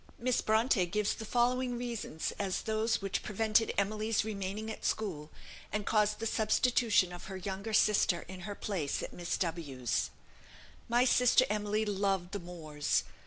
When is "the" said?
1.13-1.25, 6.17-6.25, 12.31-12.39